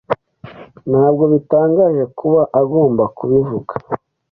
[0.89, 3.73] Ntabwo bitangaje kuba agomba kubivuga.